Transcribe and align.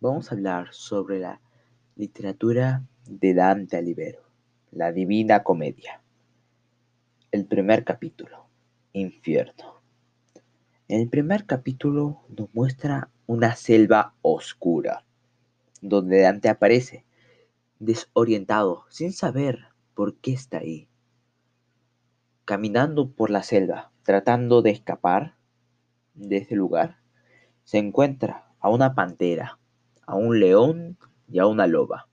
vamos 0.00 0.30
a 0.30 0.34
hablar 0.34 0.68
sobre 0.72 1.18
la 1.18 1.40
literatura 1.96 2.84
de 3.08 3.32
Dante 3.32 3.78
Alighieri, 3.78 4.18
la 4.72 4.92
Divina 4.92 5.42
Comedia. 5.42 6.02
El 7.30 7.46
primer 7.46 7.82
capítulo, 7.82 8.46
Infierno. 8.92 9.80
El 10.86 11.08
primer 11.08 11.46
capítulo 11.46 12.26
nos 12.28 12.52
muestra 12.52 13.08
una 13.26 13.56
selva 13.56 14.14
oscura, 14.20 15.06
donde 15.80 16.20
Dante 16.20 16.50
aparece, 16.50 17.06
desorientado, 17.78 18.84
sin 18.90 19.14
saber 19.14 19.60
por 19.94 20.14
qué 20.16 20.34
está 20.34 20.58
ahí. 20.58 20.88
Caminando 22.44 23.10
por 23.10 23.30
la 23.30 23.42
selva, 23.42 23.92
tratando 24.02 24.60
de 24.60 24.72
escapar 24.72 25.36
de 26.12 26.36
ese 26.36 26.54
lugar, 26.54 26.98
se 27.64 27.78
encuentra 27.78 28.51
a 28.62 28.70
una 28.70 28.94
pantera, 28.94 29.58
a 30.06 30.14
un 30.14 30.38
león 30.38 30.96
y 31.28 31.40
a 31.40 31.46
una 31.46 31.66
loba, 31.66 32.08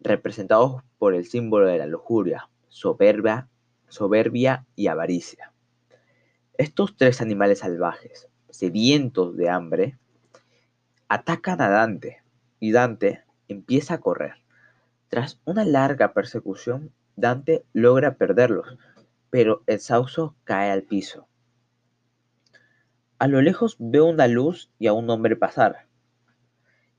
representados 0.00 0.82
por 0.98 1.14
el 1.14 1.26
símbolo 1.26 1.66
de 1.66 1.78
la 1.78 1.86
lujuria, 1.86 2.48
soberbia, 2.68 3.48
soberbia 3.88 4.64
y 4.76 4.86
avaricia. 4.86 5.52
Estos 6.54 6.96
tres 6.96 7.20
animales 7.20 7.58
salvajes, 7.58 8.28
sedientos 8.50 9.36
de 9.36 9.50
hambre, 9.50 9.98
atacan 11.08 11.60
a 11.60 11.68
Dante 11.68 12.22
y 12.60 12.70
Dante 12.70 13.24
empieza 13.48 13.94
a 13.94 14.00
correr. 14.00 14.34
Tras 15.08 15.40
una 15.44 15.64
larga 15.64 16.12
persecución, 16.12 16.92
Dante 17.16 17.64
logra 17.72 18.14
perderlos, 18.14 18.78
pero 19.30 19.62
el 19.66 19.80
sauso 19.80 20.36
cae 20.44 20.70
al 20.70 20.82
piso. 20.82 21.26
A 23.18 23.28
lo 23.28 23.40
lejos 23.40 23.76
ve 23.78 24.02
una 24.02 24.26
luz 24.28 24.70
y 24.78 24.88
a 24.88 24.92
un 24.92 25.08
hombre 25.08 25.36
pasar, 25.36 25.86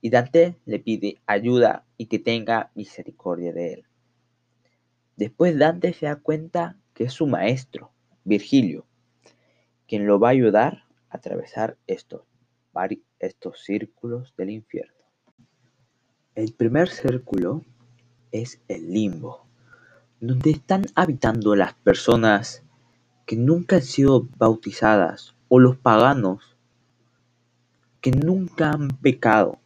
y 0.00 0.10
Dante 0.10 0.56
le 0.64 0.78
pide 0.78 1.20
ayuda 1.26 1.86
y 1.96 2.06
que 2.06 2.20
tenga 2.20 2.70
misericordia 2.76 3.52
de 3.52 3.72
él. 3.72 3.84
Después 5.16 5.58
Dante 5.58 5.92
se 5.92 6.06
da 6.06 6.16
cuenta 6.16 6.76
que 6.92 7.04
es 7.04 7.12
su 7.12 7.26
maestro, 7.26 7.90
Virgilio, 8.22 8.86
quien 9.88 10.06
lo 10.06 10.20
va 10.20 10.28
a 10.28 10.32
ayudar 10.32 10.84
a 11.10 11.16
atravesar 11.16 11.78
estos, 11.88 12.22
estos 13.18 13.64
círculos 13.64 14.34
del 14.36 14.50
infierno. 14.50 14.94
El 16.36 16.52
primer 16.52 16.90
círculo 16.90 17.64
es 18.30 18.60
el 18.68 18.92
limbo, 18.92 19.48
donde 20.20 20.50
están 20.50 20.84
habitando 20.94 21.56
las 21.56 21.74
personas 21.74 22.62
que 23.26 23.34
nunca 23.34 23.76
han 23.76 23.82
sido 23.82 24.28
bautizadas 24.36 25.33
o 25.48 25.58
los 25.58 25.76
paganos 25.76 26.56
que 28.00 28.10
nunca 28.10 28.70
han 28.70 28.88
pecado, 28.88 29.60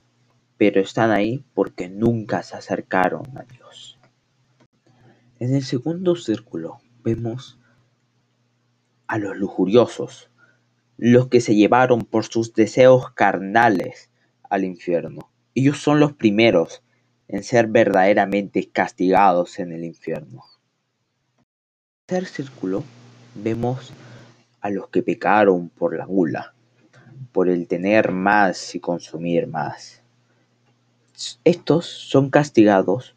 pero 0.57 0.81
están 0.81 1.11
ahí 1.11 1.45
porque 1.55 1.89
nunca 1.89 2.43
se 2.43 2.57
acercaron 2.57 3.37
a 3.37 3.43
Dios. 3.43 3.99
En 5.41 5.55
el 5.55 5.65
segundo 5.65 6.17
círculo 6.17 6.79
vemos 7.03 7.59
a 9.07 9.19
los 9.19 9.37
lujuriosos, 9.37 10.31
los 10.97 11.29
que 11.29 11.41
se 11.41 11.55
llevaron 11.55 12.03
por 12.03 12.25
sus 12.25 12.55
deseos 12.55 13.13
carnales 13.13 14.11
al 14.51 14.65
infierno. 14.65 15.31
Ellos 15.55 15.79
son 15.79 16.01
los 16.01 16.13
primeros 16.13 16.83
en 17.29 17.43
ser 17.43 17.69
verdaderamente 17.69 18.69
castigados 18.71 19.59
en 19.59 19.73
el 19.73 19.85
infierno. 19.85 20.45
En 21.39 22.17
el 22.17 22.21
tercer 22.21 22.47
círculo 22.47 22.85
vemos 23.35 23.93
a 24.61 24.71
los 24.71 24.89
que 24.89 25.03
pecaron 25.03 25.69
por 25.69 25.97
la 25.97 26.05
gula, 26.05 26.55
por 27.33 27.49
el 27.49 27.67
tener 27.67 28.13
más 28.13 28.75
y 28.75 28.81
consumir 28.81 29.47
más. 29.47 30.03
Estos 31.45 31.87
son 31.87 32.31
castigados 32.31 33.15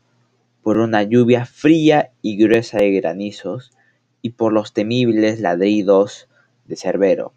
por 0.64 0.78
una 0.78 1.04
lluvia 1.04 1.46
fría 1.46 2.12
y 2.22 2.38
gruesa 2.38 2.78
de 2.80 2.92
granizos 2.92 3.72
y 4.22 4.32
por 4.32 4.54
los 4.54 4.74
temibles 4.74 5.40
ladridos 5.40 6.28
de 6.66 6.76
Cerbero, 6.76 7.34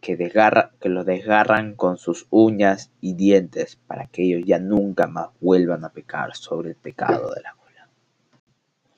que, 0.00 0.16
que 0.16 0.88
los 0.88 1.06
desgarran 1.06 1.74
con 1.74 1.96
sus 1.96 2.26
uñas 2.30 2.90
y 3.00 3.14
dientes 3.14 3.76
para 3.86 4.06
que 4.06 4.24
ellos 4.24 4.42
ya 4.46 4.58
nunca 4.58 5.06
más 5.06 5.28
vuelvan 5.40 5.84
a 5.84 5.90
pecar 5.90 6.36
sobre 6.36 6.70
el 6.70 6.76
pecado 6.76 7.32
de 7.34 7.40
la 7.42 7.54
gula. 7.54 7.88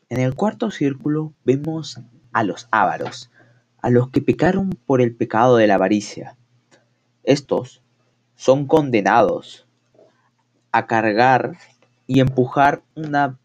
En 0.08 0.20
el 0.20 0.34
cuarto 0.34 0.70
círculo 0.70 1.32
vemos 1.44 2.00
a 2.32 2.42
los 2.42 2.68
ávaros, 2.70 3.30
a 3.84 3.90
los 3.90 4.08
que 4.08 4.22
pecaron 4.22 4.70
por 4.86 5.02
el 5.02 5.14
pecado 5.14 5.58
de 5.58 5.66
la 5.66 5.74
avaricia. 5.74 6.38
Estos 7.22 7.82
son 8.34 8.66
condenados 8.66 9.68
a 10.72 10.86
cargar 10.86 11.58
y 12.06 12.20
empujar 12.20 12.82
una 12.94 13.38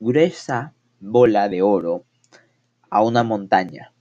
gruesa 0.00 0.72
bola 1.00 1.50
de 1.50 1.60
oro 1.60 2.06
a 2.88 3.02
una 3.02 3.24
montaña. 3.24 3.92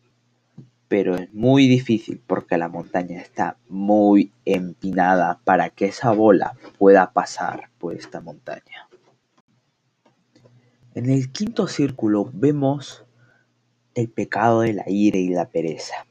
Pero 0.88 1.18
es 1.18 1.34
muy 1.34 1.68
difícil 1.68 2.24
porque 2.26 2.58
la 2.58 2.70
montaña 2.70 3.20
está 3.20 3.58
muy 3.68 4.32
empinada 4.46 5.42
para 5.44 5.70
que 5.70 5.88
esa 5.88 6.14
bola 6.14 6.56
pueda 6.78 7.12
pasar 7.12 7.72
por 7.78 7.94
esta 7.94 8.22
montaña. 8.22 8.88
En 10.96 11.10
el 11.10 11.30
quinto 11.30 11.68
círculo 11.68 12.30
vemos 12.32 13.03
el 13.96 14.10
pecado 14.10 14.62
de 14.62 14.74
la 14.74 14.84
ira 14.88 15.18
y 15.18 15.30
la 15.30 15.50
pereza. 15.50 16.06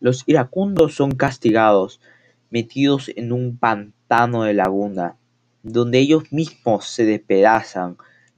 Los 0.00 0.22
iracundos 0.26 0.94
son 0.94 1.12
castigados, 1.12 2.00
metidos 2.50 3.10
en 3.16 3.32
un 3.32 3.56
pantano 3.56 4.44
de 4.44 4.54
laguna, 4.54 5.16
donde 5.62 5.98
ellos 5.98 6.32
mismos 6.32 6.86
se 6.86 7.04
despedazan 7.04 7.96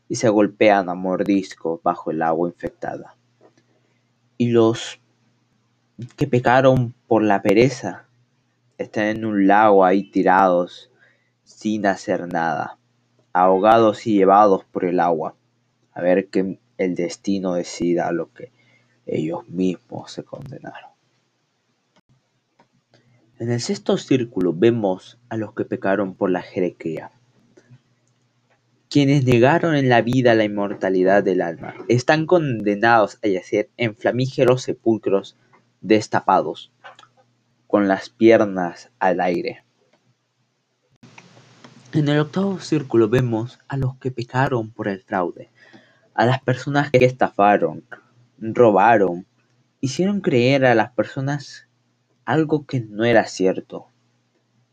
y 0.08 0.16
se 0.16 0.28
golpean 0.28 0.88
a 0.88 0.94
mordisco 0.94 1.80
bajo 1.82 2.10
el 2.10 2.22
agua 2.22 2.48
infectada. 2.48 3.16
Y 4.38 4.48
los 4.50 5.00
que 6.16 6.26
pecaron 6.26 6.94
por 7.06 7.22
la 7.22 7.42
pereza 7.42 8.06
están 8.78 9.06
en 9.06 9.24
un 9.24 9.46
lago 9.46 9.84
ahí 9.84 10.10
tirados 10.10 10.90
sin 11.42 11.86
hacer 11.86 12.28
nada, 12.28 12.78
ahogados 13.32 14.06
y 14.06 14.14
llevados 14.14 14.64
por 14.64 14.84
el 14.84 15.00
agua, 15.00 15.34
a 15.92 16.02
ver 16.02 16.28
que 16.28 16.58
el 16.76 16.94
destino 16.94 17.54
decida 17.54 18.12
lo 18.12 18.32
que 18.32 18.55
ellos 19.06 19.48
mismos 19.48 20.12
se 20.12 20.24
condenaron. 20.24 20.90
En 23.38 23.50
el 23.50 23.60
sexto 23.60 23.98
círculo 23.98 24.52
vemos 24.54 25.18
a 25.28 25.36
los 25.36 25.54
que 25.54 25.64
pecaron 25.64 26.14
por 26.14 26.30
la 26.30 26.42
jerarquía. 26.42 27.12
Quienes 28.88 29.24
negaron 29.24 29.74
en 29.74 29.88
la 29.88 30.00
vida 30.00 30.34
la 30.34 30.44
inmortalidad 30.44 31.22
del 31.22 31.42
alma 31.42 31.74
están 31.88 32.24
condenados 32.24 33.18
a 33.22 33.28
yacer 33.28 33.68
en 33.76 33.94
flamígeros 33.94 34.62
sepulcros 34.62 35.36
destapados, 35.80 36.72
con 37.66 37.88
las 37.88 38.08
piernas 38.08 38.90
al 38.98 39.20
aire. 39.20 39.64
En 41.92 42.08
el 42.08 42.20
octavo 42.20 42.58
círculo 42.60 43.08
vemos 43.08 43.58
a 43.68 43.76
los 43.76 43.96
que 43.98 44.10
pecaron 44.10 44.70
por 44.70 44.88
el 44.88 45.02
fraude, 45.02 45.50
a 46.14 46.24
las 46.24 46.40
personas 46.40 46.90
que 46.90 47.04
estafaron, 47.04 47.84
robaron, 48.38 49.26
hicieron 49.80 50.20
creer 50.20 50.64
a 50.64 50.74
las 50.74 50.92
personas 50.92 51.68
algo 52.24 52.66
que 52.66 52.80
no 52.80 53.04
era 53.04 53.24
cierto. 53.26 53.88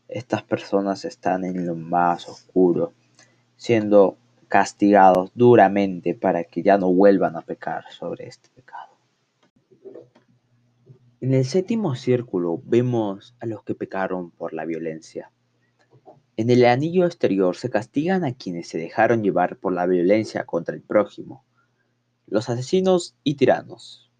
Estas 0.08 0.42
personas 0.42 1.04
están 1.04 1.44
en 1.44 1.66
lo 1.66 1.74
más 1.74 2.28
oscuro, 2.28 2.92
siendo 3.56 4.16
castigados 4.48 5.30
duramente 5.34 6.14
para 6.14 6.44
que 6.44 6.62
ya 6.62 6.78
no 6.78 6.92
vuelvan 6.92 7.36
a 7.36 7.42
pecar 7.42 7.84
sobre 7.90 8.26
este 8.26 8.50
pecado. 8.50 8.92
En 11.20 11.32
el 11.32 11.44
séptimo 11.44 11.94
círculo 11.94 12.60
vemos 12.64 13.34
a 13.40 13.46
los 13.46 13.62
que 13.64 13.74
pecaron 13.74 14.30
por 14.30 14.52
la 14.52 14.66
violencia. 14.66 15.30
En 16.36 16.50
el 16.50 16.64
anillo 16.66 17.06
exterior 17.06 17.56
se 17.56 17.70
castigan 17.70 18.24
a 18.24 18.34
quienes 18.34 18.68
se 18.68 18.76
dejaron 18.78 19.22
llevar 19.22 19.56
por 19.56 19.72
la 19.72 19.86
violencia 19.86 20.44
contra 20.44 20.74
el 20.74 20.82
prójimo 20.82 21.44
los 22.26 22.48
asesinos 22.48 23.14
y 23.22 23.34
tiranos, 23.34 24.10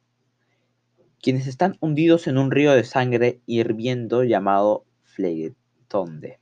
quienes 1.22 1.46
están 1.46 1.76
hundidos 1.80 2.26
en 2.26 2.38
un 2.38 2.50
río 2.50 2.72
de 2.72 2.84
sangre 2.84 3.40
hirviendo 3.46 4.24
llamado 4.24 4.84
Flegetonde, 5.02 6.38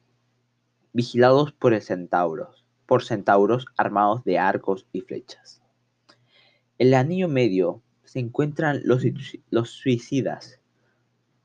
vigilados 0.93 1.53
por 1.53 1.81
centauros, 1.81 2.65
por 2.87 3.05
centauros 3.05 3.67
armados 3.77 4.25
de 4.25 4.39
arcos 4.39 4.87
y 4.93 5.03
flechas. 5.03 5.63
En 6.79 6.89
el 6.89 6.95
anillo 6.95 7.29
medio 7.29 7.83
se 8.05 8.19
encuentran 8.19 8.81
los, 8.85 9.05
los 9.51 9.71
suicidas, 9.71 10.61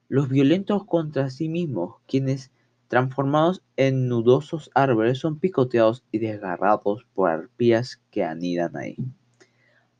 los 0.10 0.30
violentos 0.30 0.86
contra 0.86 1.30
sí 1.30 1.48
mismos, 1.48 1.96
quienes 2.08 2.52
transformados 2.88 3.62
en 3.76 4.08
nudosos 4.08 4.72
árboles 4.74 5.20
son 5.20 5.40
picoteados 5.40 6.04
y 6.12 6.20
desgarrados 6.20 7.06
por 7.14 7.30
arpías 7.30 8.02
que 8.10 8.24
anidan 8.24 8.78
ahí. 8.78 8.96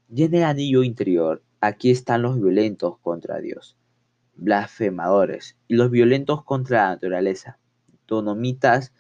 Y 0.10 0.24
el 0.24 0.44
anillo 0.44 0.84
interior, 0.84 1.44
aquí 1.60 1.92
están 1.92 2.22
los 2.22 2.42
violentos 2.42 2.98
contra 3.00 3.40
Dios, 3.40 3.76
blasfemadores, 4.36 5.58
y 5.68 5.76
los 5.76 5.92
violentos 5.92 6.44
contra 6.44 6.84
la 6.84 6.90
naturaleza, 6.92 7.58
tonomitas 8.06 8.94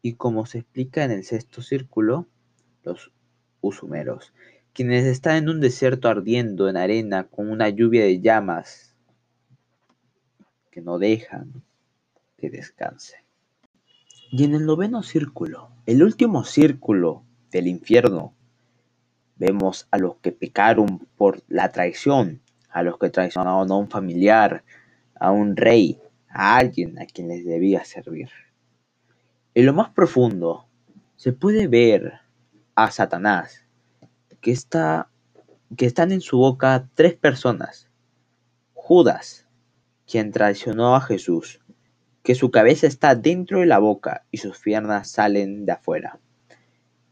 y 0.00 0.14
como 0.14 0.46
se 0.46 0.58
explica 0.58 1.02
en 1.02 1.10
el 1.10 1.24
sexto 1.24 1.60
círculo, 1.60 2.28
los 2.84 3.10
usumeros, 3.60 4.32
quienes 4.72 5.06
están 5.06 5.36
en 5.36 5.48
un 5.48 5.60
desierto 5.60 6.08
ardiendo 6.08 6.68
en 6.68 6.76
arena 6.76 7.24
con 7.24 7.50
una 7.50 7.68
lluvia 7.68 8.04
de 8.04 8.20
llamas 8.20 8.94
que 10.70 10.82
no 10.82 10.98
dejan 10.98 11.62
que 12.36 12.50
descanse. 12.50 13.24
Y 14.30 14.44
en 14.44 14.54
el 14.54 14.66
noveno 14.66 15.02
círculo, 15.02 15.70
el 15.86 16.02
último 16.02 16.44
círculo 16.44 17.24
del 17.50 17.68
infierno, 17.68 18.34
vemos 19.36 19.88
a 19.90 19.98
los 19.98 20.16
que 20.16 20.32
pecaron 20.32 21.06
por 21.16 21.42
la 21.48 21.70
traición, 21.70 22.40
a 22.70 22.82
los 22.82 22.98
que 22.98 23.10
traicionaron 23.10 23.70
a 23.70 23.76
un 23.76 23.88
familiar, 23.88 24.64
a 25.14 25.30
un 25.30 25.56
rey, 25.56 26.00
a 26.28 26.56
alguien 26.56 26.98
a 26.98 27.06
quien 27.06 27.28
les 27.28 27.44
debía 27.44 27.84
servir. 27.84 28.30
En 29.54 29.66
lo 29.66 29.72
más 29.72 29.90
profundo 29.90 30.66
se 31.16 31.32
puede 31.32 31.68
ver 31.68 32.20
a 32.74 32.90
Satanás, 32.90 33.64
que, 34.40 34.50
está, 34.50 35.08
que 35.76 35.86
están 35.86 36.12
en 36.12 36.20
su 36.20 36.38
boca 36.38 36.88
tres 36.94 37.14
personas. 37.14 37.88
Judas, 38.72 39.46
quien 40.06 40.32
traicionó 40.32 40.96
a 40.96 41.00
Jesús, 41.00 41.60
que 42.22 42.34
su 42.34 42.50
cabeza 42.50 42.86
está 42.86 43.14
dentro 43.14 43.60
de 43.60 43.66
la 43.66 43.78
boca 43.78 44.24
y 44.30 44.38
sus 44.38 44.58
piernas 44.58 45.10
salen 45.10 45.66
de 45.66 45.72
afuera. 45.72 46.18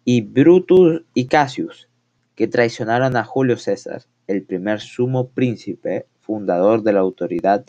Y 0.05 0.23
Brutus 0.23 1.05
y 1.15 1.27
Cassius, 1.27 1.89
que 2.35 2.49
traicionaron 2.49 3.17
a 3.17 3.25
Julio 3.25 3.57
César, 3.57 4.03
el 4.27 4.43
primer 4.43 4.81
sumo 4.81 5.29
príncipe, 5.29 6.07
fundador 6.21 6.83
de 6.83 6.93
la 6.93 7.01
autoridad 7.01 7.65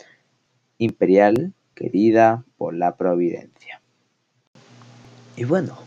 imperial 0.77 1.53
querida 1.75 2.45
por 2.57 2.73
la 2.73 2.95
providencia. 2.95 3.81
Y 5.35 5.43
bueno, 5.45 5.77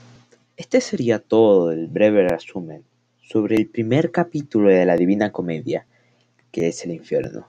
este 0.57 0.81
sería 0.81 1.19
todo 1.19 1.71
el 1.71 1.87
breve 1.87 2.29
resumen 2.29 2.85
sobre 3.21 3.57
el 3.57 3.69
primer 3.69 4.11
capítulo 4.11 4.71
de 4.71 4.85
la 4.85 4.97
Divina 4.97 5.33
Comedia, 5.33 5.87
que 6.51 6.69
es 6.69 6.85
el 6.85 6.93
infierno. 6.93 7.47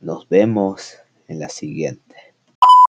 Nos 0.00 0.28
vemos 0.28 0.96
en 1.28 1.38
la 1.38 1.48
siguiente. 1.48 2.31